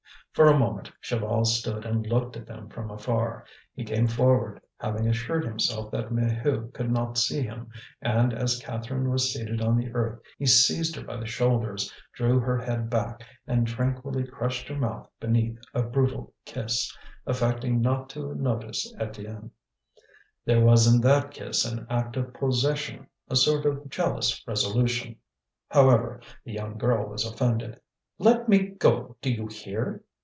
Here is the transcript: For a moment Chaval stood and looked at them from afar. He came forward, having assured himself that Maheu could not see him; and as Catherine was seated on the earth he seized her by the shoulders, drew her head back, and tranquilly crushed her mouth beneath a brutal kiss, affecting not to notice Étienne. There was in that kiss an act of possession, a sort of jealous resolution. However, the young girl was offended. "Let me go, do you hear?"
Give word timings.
For 0.31 0.45
a 0.47 0.57
moment 0.57 0.89
Chaval 1.03 1.45
stood 1.45 1.83
and 1.85 2.07
looked 2.07 2.37
at 2.37 2.45
them 2.45 2.69
from 2.69 2.89
afar. 2.89 3.43
He 3.75 3.83
came 3.83 4.07
forward, 4.07 4.61
having 4.77 5.05
assured 5.05 5.43
himself 5.43 5.91
that 5.91 6.09
Maheu 6.13 6.71
could 6.73 6.89
not 6.89 7.17
see 7.17 7.41
him; 7.41 7.67
and 8.01 8.33
as 8.33 8.57
Catherine 8.59 9.09
was 9.09 9.33
seated 9.33 9.59
on 9.61 9.75
the 9.75 9.93
earth 9.93 10.21
he 10.37 10.45
seized 10.45 10.95
her 10.95 11.03
by 11.03 11.17
the 11.17 11.25
shoulders, 11.25 11.93
drew 12.13 12.39
her 12.39 12.57
head 12.57 12.89
back, 12.89 13.25
and 13.45 13.67
tranquilly 13.67 14.25
crushed 14.25 14.69
her 14.69 14.75
mouth 14.77 15.09
beneath 15.19 15.59
a 15.73 15.83
brutal 15.83 16.33
kiss, 16.45 16.97
affecting 17.27 17.81
not 17.81 18.09
to 18.11 18.33
notice 18.33 18.89
Étienne. 19.01 19.49
There 20.45 20.63
was 20.63 20.87
in 20.87 21.01
that 21.01 21.31
kiss 21.31 21.65
an 21.65 21.85
act 21.89 22.15
of 22.15 22.33
possession, 22.33 23.05
a 23.27 23.35
sort 23.35 23.65
of 23.65 23.89
jealous 23.89 24.41
resolution. 24.47 25.17
However, 25.69 26.21
the 26.45 26.53
young 26.53 26.77
girl 26.77 27.09
was 27.09 27.25
offended. 27.29 27.81
"Let 28.17 28.47
me 28.47 28.59
go, 28.59 29.17
do 29.21 29.29
you 29.29 29.47
hear?" 29.47 30.05